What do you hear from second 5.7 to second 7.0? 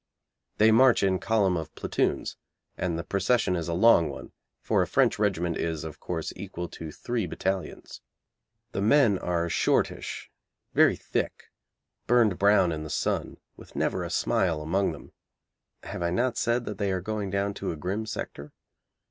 of course, equal to